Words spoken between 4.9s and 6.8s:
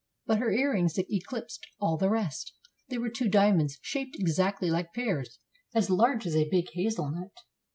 pears, as large as a big